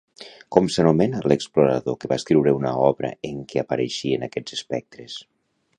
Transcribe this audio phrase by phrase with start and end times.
[0.55, 5.21] Com s'anomena l'explorador que va escriure una obra en què apareixen aquests espectres?